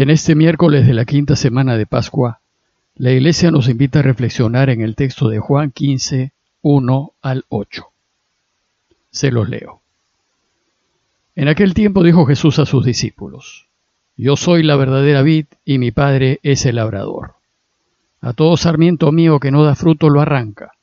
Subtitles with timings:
[0.00, 2.38] En este miércoles de la quinta semana de Pascua,
[2.94, 6.30] la Iglesia nos invita a reflexionar en el texto de Juan 15,
[6.62, 7.84] 1 al 8.
[9.10, 9.80] Se los leo.
[11.34, 13.66] En aquel tiempo dijo Jesús a sus discípulos,
[14.16, 17.32] Yo soy la verdadera vid y mi Padre es el labrador.
[18.20, 20.74] A todo sarmiento mío que no da fruto lo arranca,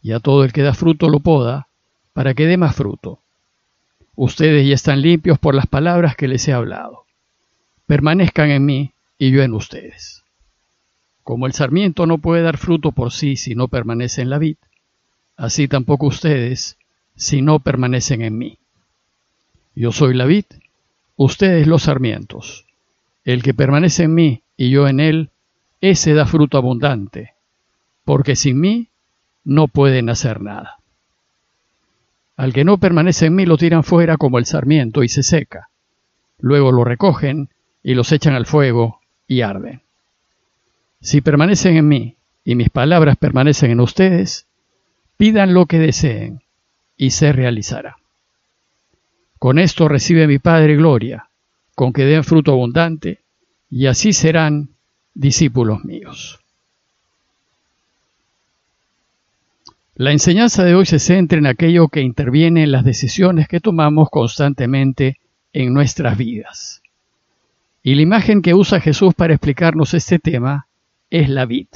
[0.00, 1.66] y a todo el que da fruto lo poda,
[2.12, 3.18] para que dé más fruto.
[4.14, 7.09] Ustedes ya están limpios por las palabras que les he hablado
[7.90, 10.22] permanezcan en mí y yo en ustedes.
[11.24, 14.58] Como el sarmiento no puede dar fruto por sí si no permanece en la vid,
[15.36, 16.78] así tampoco ustedes
[17.16, 18.58] si no permanecen en mí.
[19.74, 20.44] Yo soy la vid,
[21.16, 22.64] ustedes los sarmientos.
[23.24, 25.30] El que permanece en mí y yo en él,
[25.80, 27.32] ese da fruto abundante,
[28.04, 28.86] porque sin mí
[29.42, 30.78] no pueden hacer nada.
[32.36, 35.70] Al que no permanece en mí lo tiran fuera como el sarmiento y se seca.
[36.38, 37.48] Luego lo recogen
[37.82, 39.82] y los echan al fuego y arden.
[41.00, 44.46] Si permanecen en mí y mis palabras permanecen en ustedes,
[45.16, 46.42] pidan lo que deseen
[46.96, 47.96] y se realizará.
[49.38, 51.30] Con esto recibe mi Padre gloria,
[51.74, 53.20] con que den fruto abundante,
[53.70, 54.70] y así serán
[55.14, 56.40] discípulos míos.
[59.94, 64.08] La enseñanza de hoy se centra en aquello que interviene en las decisiones que tomamos
[64.10, 65.18] constantemente
[65.52, 66.82] en nuestras vidas.
[67.82, 70.66] Y la imagen que usa Jesús para explicarnos este tema
[71.08, 71.68] es la vid.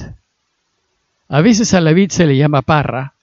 [1.28, 3.14] A veces a la vid se le llama parra,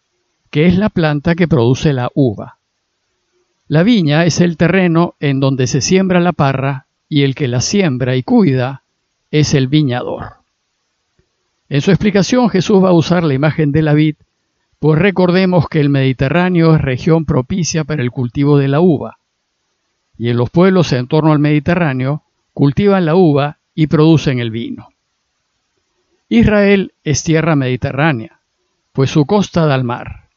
[0.50, 2.58] que es la planta que produce la uva.
[3.68, 7.62] La viña es el terreno en donde se siembra la parra y el que la
[7.62, 8.84] siembra y cuida
[9.30, 10.42] es el viñador.
[11.70, 14.16] En su explicación Jesús va a usar la imagen de la vid,
[14.80, 19.20] pues recordemos que el Mediterráneo es región propicia para el cultivo de la uva,
[20.18, 24.90] y en los pueblos en torno al Mediterráneo cultivan la uva y producen el vino.
[26.30, 28.40] Israel es tierra mediterránea,
[28.94, 30.30] pues su costa da al mar,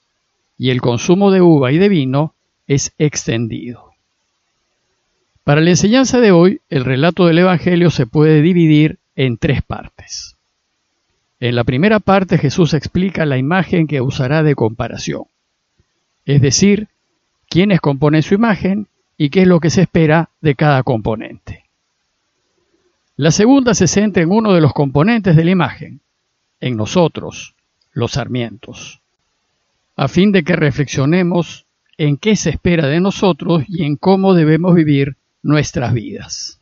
[0.56, 2.34] y el consumo de uva y de vino
[2.66, 3.90] es extendido.
[5.44, 10.36] Para la enseñanza de hoy, el relato del Evangelio se puede dividir en tres partes.
[11.38, 15.24] En la primera parte Jesús explica la imagen que usará de comparación,
[16.24, 16.88] es decir,
[17.48, 18.88] quiénes componen su imagen
[19.18, 21.63] y qué es lo que se espera de cada componente.
[23.16, 26.00] La segunda se centra en uno de los componentes de la imagen,
[26.60, 27.54] en nosotros,
[27.92, 29.00] los sarmientos,
[29.94, 31.64] a fin de que reflexionemos
[31.96, 36.60] en qué se espera de nosotros y en cómo debemos vivir nuestras vidas.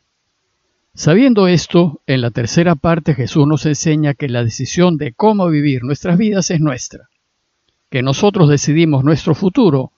[0.93, 5.83] Sabiendo esto, en la tercera parte Jesús nos enseña que la decisión de cómo vivir
[5.83, 7.09] nuestras vidas es nuestra,
[7.89, 9.91] que nosotros decidimos nuestro futuro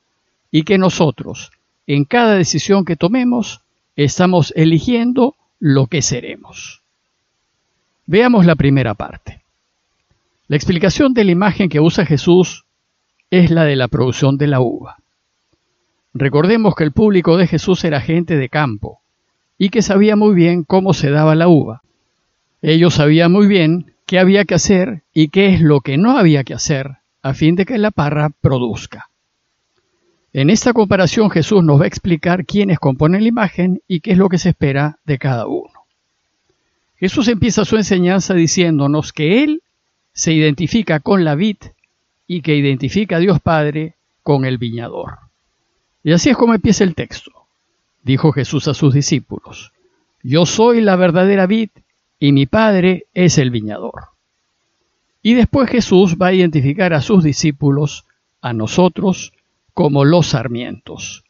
[0.51, 1.51] y que nosotros,
[1.85, 3.59] en cada decisión que tomemos,
[3.97, 5.35] estamos eligiendo
[5.68, 6.84] lo que seremos.
[8.06, 9.42] Veamos la primera parte.
[10.48, 12.66] La explicación de la imagen que usa Jesús
[13.31, 14.98] es la de la producción de la uva.
[16.14, 19.00] Recordemos que el público de Jesús era gente de campo
[19.58, 21.82] y que sabía muy bien cómo se daba la uva.
[22.62, 26.44] Ellos sabían muy bien qué había que hacer y qué es lo que no había
[26.44, 29.09] que hacer a fin de que la parra produzca.
[30.38, 34.18] En esta comparación Jesús nos va a explicar quiénes componen la imagen y qué es
[34.18, 35.72] lo que se espera de cada uno.
[36.97, 39.63] Jesús empieza su enseñanza diciéndonos que Él
[40.12, 41.56] se identifica con la vid
[42.28, 45.19] y que identifica a Dios Padre con el viñador.
[46.03, 47.31] Y así es como empieza el texto.
[48.03, 49.72] Dijo Jesús a sus discípulos,
[50.22, 51.69] Yo soy la verdadera vid
[52.19, 54.09] y mi Padre es el viñador.
[55.22, 58.03] Y después Jesús va a identificar a sus discípulos,
[58.41, 59.31] a nosotros,
[59.75, 61.25] como los sarmientos.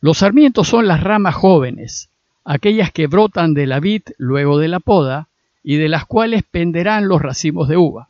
[0.00, 2.08] Los sarmientos son las ramas jóvenes,
[2.42, 5.28] aquellas que brotan de la vid luego de la poda
[5.62, 8.08] y de las cuales penderán los racimos de uva.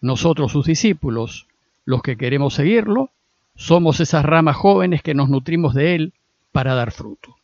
[0.00, 1.46] Nosotros, sus discípulos,
[1.84, 3.10] los que queremos seguirlo,
[3.56, 6.12] somos esas ramas jóvenes que nos nutrimos de él
[6.50, 7.36] para dar fruto.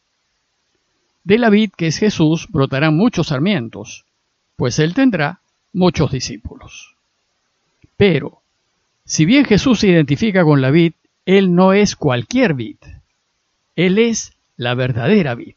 [1.24, 4.06] De la vid que es Jesús brotarán muchos sarmientos,
[4.56, 5.40] pues él tendrá
[5.74, 6.96] muchos discípulos.
[7.98, 8.40] Pero,
[9.04, 10.94] si bien Jesús se identifica con la vid,
[11.26, 12.76] él no es cualquier vid.
[13.76, 15.56] Él es la verdadera vid.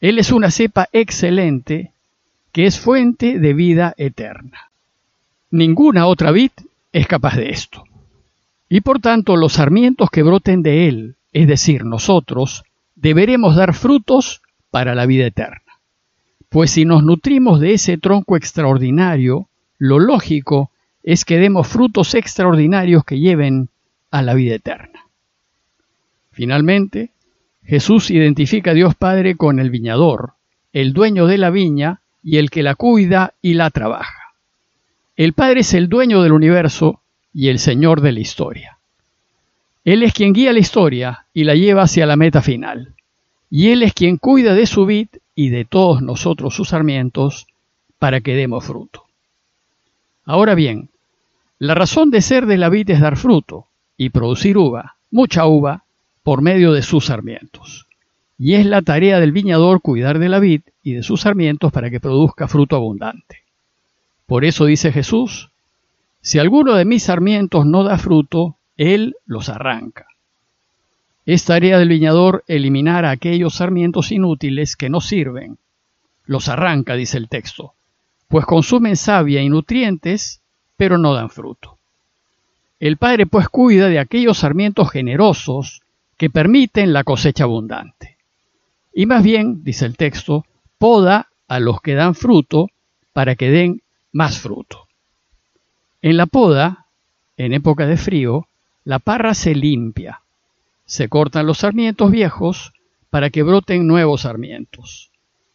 [0.00, 1.92] Él es una cepa excelente
[2.52, 4.70] que es fuente de vida eterna.
[5.50, 6.52] Ninguna otra vid
[6.92, 7.84] es capaz de esto.
[8.68, 12.64] Y por tanto los sarmientos que broten de él, es decir, nosotros,
[12.94, 14.40] deberemos dar frutos
[14.70, 15.60] para la vida eterna.
[16.48, 19.48] Pues si nos nutrimos de ese tronco extraordinario,
[19.78, 20.70] lo lógico
[21.02, 23.68] es que demos frutos extraordinarios que lleven
[24.14, 25.06] a la vida eterna.
[26.30, 27.10] Finalmente,
[27.64, 30.34] Jesús identifica a Dios Padre con el viñador
[30.72, 34.34] el dueño de la viña y el que la cuida y la trabaja.
[35.16, 37.00] El Padre es el dueño del universo
[37.32, 38.78] y el Señor de la historia.
[39.84, 42.94] Él es quien guía la historia y la lleva hacia la meta final.
[43.50, 47.48] Y Él es quien cuida de su vid y de todos nosotros sus sarmientos
[47.98, 49.06] para que demos fruto.
[50.24, 50.88] Ahora bien,
[51.58, 55.84] la razón de ser de la vid es dar fruto y producir uva, mucha uva,
[56.22, 57.86] por medio de sus sarmientos.
[58.38, 61.90] Y es la tarea del viñador cuidar de la vid y de sus sarmientos para
[61.90, 63.42] que produzca fruto abundante.
[64.26, 65.50] Por eso dice Jesús,
[66.20, 70.06] si alguno de mis sarmientos no da fruto, él los arranca.
[71.26, 75.58] Es tarea del viñador eliminar aquellos sarmientos inútiles que no sirven.
[76.26, 77.74] Los arranca, dice el texto,
[78.28, 80.42] pues consumen savia y nutrientes,
[80.76, 81.73] pero no dan fruto.
[82.80, 85.82] El Padre pues cuida de aquellos sarmientos generosos
[86.16, 88.16] que permiten la cosecha abundante.
[88.92, 90.44] Y más bien, dice el texto,
[90.78, 92.68] poda a los que dan fruto
[93.12, 93.82] para que den
[94.12, 94.86] más fruto.
[96.02, 96.86] En la poda,
[97.36, 98.46] en época de frío,
[98.84, 100.20] la parra se limpia,
[100.84, 102.72] se cortan los sarmientos viejos
[103.10, 105.10] para que broten nuevos sarmientos.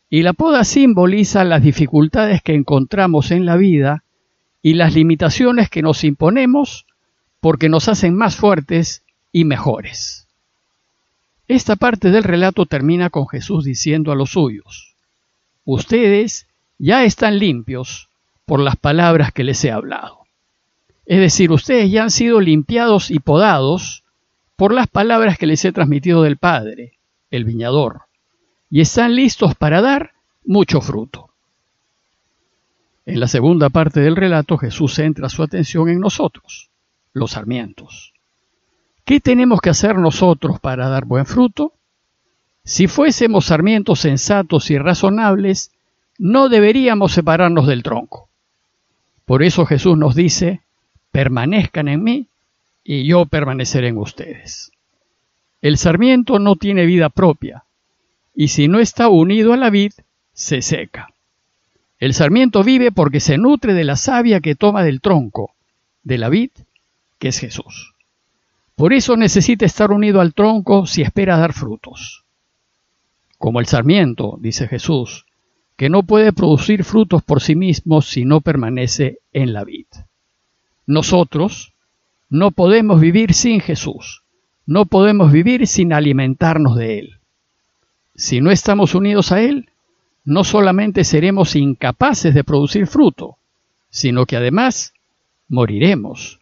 [0.10, 4.04] Y la poda simboliza las dificultades que encontramos en la vida
[4.62, 6.88] y las limitaciones que nos imponemos
[7.40, 10.28] porque nos hacen más fuertes y mejores.
[11.48, 14.96] Esta parte del relato termina con Jesús diciendo a los suyos,
[15.66, 16.48] Ustedes
[16.78, 18.10] ya están limpios
[18.46, 20.20] por las palabras que les he hablado.
[21.06, 24.04] Es decir, ustedes ya han sido limpiados y podados
[24.56, 26.94] por las palabras que les he transmitido del Padre,
[27.32, 28.02] el viñador,
[28.70, 30.14] y están listos para dar
[30.46, 31.30] mucho fruto.
[33.06, 36.70] En la segunda parte del relato Jesús centra su atención en nosotros,
[37.14, 38.14] los sarmientos.
[39.06, 41.74] ¿Qué tenemos que hacer nosotros para dar buen fruto?
[42.64, 45.72] Si fuésemos sarmientos sensatos y razonables,
[46.20, 48.30] no deberíamos separarnos del tronco.
[49.26, 50.62] Por eso Jesús nos dice,
[51.12, 52.28] permanezcan en mí
[52.84, 54.72] y yo permaneceré en ustedes.
[55.62, 57.64] El sarmiento no tiene vida propia,
[58.34, 59.92] y si no está unido a la vid,
[60.34, 61.10] se seca.
[62.00, 65.54] El sarmiento vive porque se nutre de la savia que toma del tronco,
[66.04, 66.52] de la vid,
[67.20, 67.94] que es Jesús.
[68.76, 72.24] Por eso necesita estar unido al tronco si espera dar frutos.
[73.38, 75.26] Como el sarmiento, dice Jesús,
[75.76, 79.86] que no puede producir frutos por sí mismo si no permanece en la vid.
[80.86, 81.74] Nosotros
[82.30, 84.24] no podemos vivir sin Jesús,
[84.66, 87.20] no podemos vivir sin alimentarnos de Él.
[88.16, 89.70] Si no estamos unidos a Él,
[90.26, 93.38] no solamente seremos incapaces de producir fruto,
[93.90, 94.94] sino que además
[95.48, 96.39] moriremos,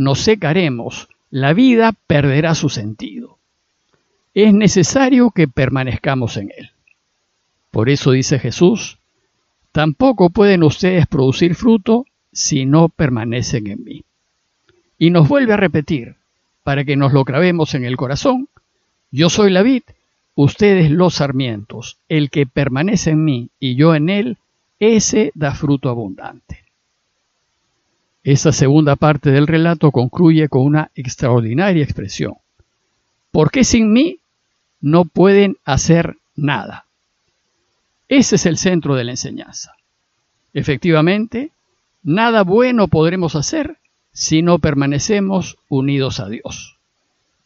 [0.00, 3.38] nos secaremos, la vida perderá su sentido.
[4.32, 6.70] Es necesario que permanezcamos en Él.
[7.70, 8.98] Por eso dice Jesús,
[9.72, 14.04] tampoco pueden ustedes producir fruto si no permanecen en mí.
[14.98, 16.16] Y nos vuelve a repetir,
[16.64, 18.48] para que nos lo grabemos en el corazón,
[19.10, 19.82] yo soy la vid,
[20.34, 24.38] ustedes los sarmientos, el que permanece en mí y yo en él,
[24.78, 26.64] ese da fruto abundante.
[28.22, 32.34] Esta segunda parte del relato concluye con una extraordinaria expresión.
[33.30, 34.18] Porque sin mí
[34.80, 36.86] no pueden hacer nada.
[38.08, 39.74] Ese es el centro de la enseñanza.
[40.52, 41.52] Efectivamente,
[42.02, 43.76] Nada bueno podremos hacer
[44.12, 46.78] si no permanecemos unidos a Dios.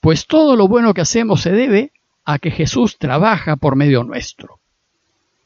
[0.00, 1.90] Pues todo lo bueno que hacemos se debe
[2.24, 4.60] a que Jesús trabaja por medio nuestro.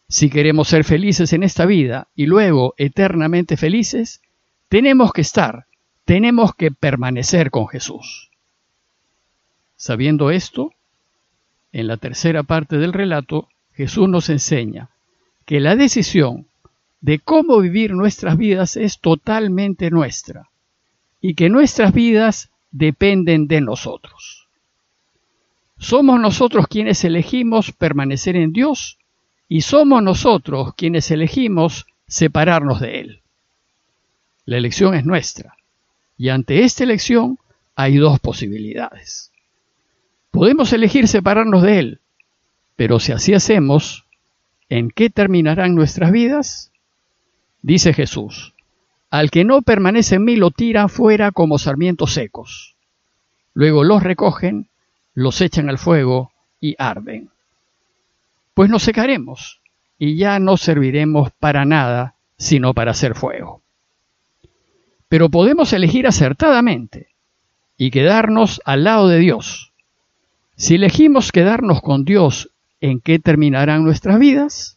[0.09, 4.21] Si queremos ser felices en esta vida y luego eternamente felices,
[4.69, 5.67] tenemos que estar,
[6.05, 8.31] tenemos que permanecer con Jesús.
[9.77, 10.73] Sabiendo esto,
[11.73, 14.91] en la tercera parte del relato, Jesús nos enseña
[15.45, 16.47] que la decisión
[17.01, 20.49] de cómo vivir nuestras vidas es totalmente nuestra
[21.21, 24.49] y que nuestras vidas dependen de nosotros.
[25.79, 28.99] Somos nosotros quienes elegimos permanecer en Dios
[29.49, 33.23] y somos nosotros quienes elegimos separarnos de Él.
[34.49, 35.59] La elección es nuestra
[36.17, 37.39] y ante esta elección
[37.75, 39.31] hay dos posibilidades.
[40.31, 42.01] Podemos elegir separarnos de Él,
[42.75, 44.07] pero si así hacemos,
[44.71, 46.73] ¿en qué terminarán nuestras vidas?
[47.61, 48.55] Dice Jesús,
[49.11, 52.75] al que no permanece en mí lo tiran fuera como sarmientos secos.
[53.53, 54.71] Luego los recogen,
[55.13, 57.29] los echan al fuego y arden.
[58.55, 59.61] Pues nos secaremos
[59.99, 63.63] y ya no serviremos para nada sino para hacer fuego.
[65.09, 67.09] Pero podemos elegir acertadamente
[67.77, 69.73] y quedarnos al lado de Dios.
[70.57, 72.51] Si elegimos quedarnos con Dios,
[72.81, 74.77] ¿en qué terminarán nuestras vidas?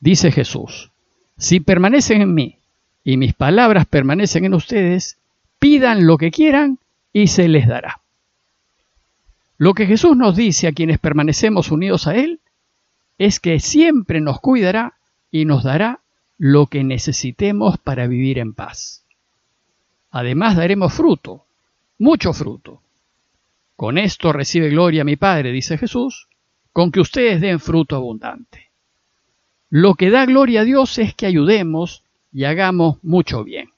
[0.00, 0.90] Dice Jesús,
[1.38, 2.58] si permanecen en mí
[3.02, 5.18] y mis palabras permanecen en ustedes,
[5.58, 6.78] pidan lo que quieran
[7.12, 8.00] y se les dará.
[9.56, 12.40] Lo que Jesús nos dice a quienes permanecemos unidos a Él
[13.18, 14.94] es que siempre nos cuidará
[15.30, 16.00] y nos dará
[16.36, 19.03] lo que necesitemos para vivir en paz.
[20.14, 21.44] Además daremos fruto,
[21.98, 22.80] mucho fruto.
[23.74, 26.28] Con esto recibe gloria mi Padre, dice Jesús,
[26.72, 28.70] con que ustedes den fruto abundante.
[29.70, 33.70] Lo que da gloria a Dios es que ayudemos y hagamos mucho bien.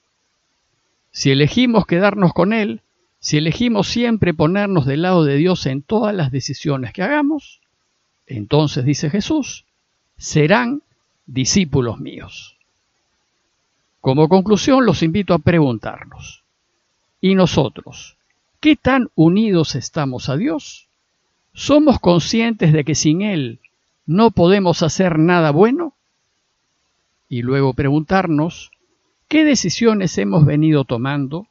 [1.09, 2.81] Si elegimos quedarnos con Él,
[3.17, 7.61] si elegimos siempre ponernos del lado de Dios en todas las decisiones que hagamos,
[8.27, 9.65] entonces, dice Jesús,
[10.17, 10.83] serán
[11.25, 12.56] discípulos míos.
[14.01, 16.43] Como conclusión, los invito a preguntarnos,
[17.19, 18.17] ¿y nosotros?
[18.59, 20.87] ¿Qué tan unidos estamos a Dios?
[21.53, 23.59] ¿Somos conscientes de que sin Él
[24.05, 25.93] no podemos hacer nada bueno?
[27.29, 28.71] Y luego preguntarnos,
[29.27, 31.47] ¿qué decisiones hemos venido tomando?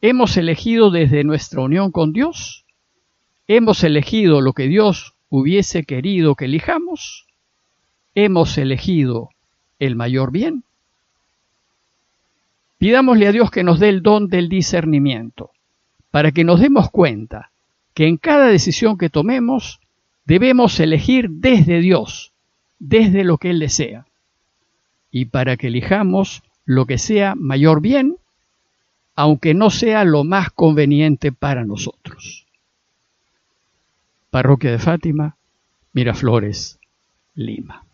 [0.00, 2.64] ¿Hemos elegido desde nuestra unión con Dios?
[3.46, 7.26] ¿Hemos elegido lo que Dios hubiese querido que elijamos?
[8.14, 9.30] ¿Hemos elegido
[9.78, 10.64] el mayor bien?
[12.82, 15.52] Pidámosle a Dios que nos dé el don del discernimiento,
[16.10, 17.52] para que nos demos cuenta
[17.94, 19.78] que en cada decisión que tomemos
[20.24, 22.32] debemos elegir desde Dios,
[22.80, 24.06] desde lo que Él desea,
[25.12, 28.16] y para que elijamos lo que sea mayor bien
[29.14, 32.48] aunque no sea lo más conveniente para nosotros.
[34.30, 35.36] Parroquia de Fátima,
[35.92, 36.80] Miraflores,
[37.36, 37.84] Lima.